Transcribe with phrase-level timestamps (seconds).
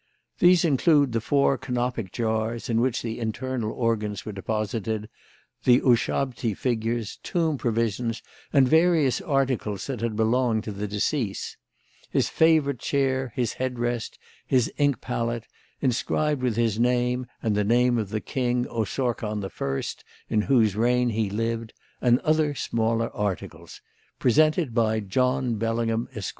[0.39, 5.07] These include the four Canopic jars, in which the internal organs were deposited,
[5.63, 11.55] the Ushabti figures, tomb provisions and various articles that had belonged to the deceased;
[12.09, 14.17] his favourite chair, his head rest,
[14.47, 15.45] his ink palette,
[15.81, 19.81] inscribed with his name and the name of the king, Osorkon I,
[20.33, 23.81] in whose reign he lived, and other smaller articles.
[24.17, 26.29] Presented by John Bellingham, Esq."